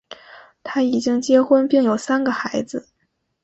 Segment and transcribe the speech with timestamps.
[0.63, 2.89] 他已经结婚并有三个孩子。